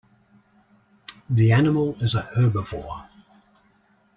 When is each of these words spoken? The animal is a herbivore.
The 1.29 1.51
animal 1.51 1.93
is 2.03 2.15
a 2.15 2.23
herbivore. 2.35 3.07